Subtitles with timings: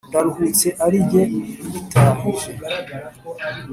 [0.09, 1.23] ndaruhutse ari jye
[1.65, 2.51] uyitahije.